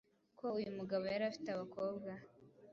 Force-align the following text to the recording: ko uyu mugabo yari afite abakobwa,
ko 0.39 0.45
uyu 0.57 0.69
mugabo 0.77 1.03
yari 1.13 1.23
afite 1.29 1.47
abakobwa, 1.51 2.11